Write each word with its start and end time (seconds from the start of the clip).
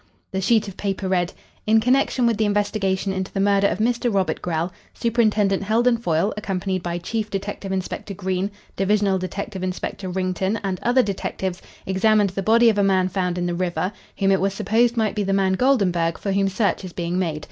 The 0.31 0.41
sheet 0.41 0.67
of 0.67 0.77
paper 0.77 1.07
read 1.07 1.31
"In 1.67 1.79
connection 1.79 2.25
with 2.25 2.37
the 2.37 2.45
investigation 2.45 3.13
into 3.13 3.31
the 3.31 3.39
murder 3.39 3.67
of 3.67 3.77
Mr. 3.77 4.11
Robert 4.11 4.41
Grell, 4.41 4.73
Superintendent 4.95 5.61
Heldon 5.61 5.97
Foyle, 5.97 6.33
accompanied 6.35 6.81
by 6.81 6.97
Chief 6.97 7.29
Detective 7.29 7.71
Inspector 7.71 8.11
Green, 8.15 8.49
Divisional 8.75 9.19
Detective 9.19 9.61
Inspector 9.61 10.09
Wrington, 10.09 10.59
and 10.63 10.79
other 10.81 11.03
detectives, 11.03 11.61
examined 11.85 12.31
the 12.31 12.41
body 12.41 12.67
of 12.67 12.79
a 12.79 12.83
man 12.83 13.09
found 13.09 13.37
in 13.37 13.45
the 13.45 13.53
river, 13.53 13.93
whom 14.17 14.31
it 14.31 14.41
was 14.41 14.55
supposed 14.55 14.97
might 14.97 15.13
be 15.13 15.21
the 15.21 15.33
man 15.33 15.53
Goldenburg, 15.53 16.17
for 16.17 16.31
whom 16.31 16.49
search 16.49 16.83
is 16.83 16.93
being 16.93 17.19
made. 17.19 17.39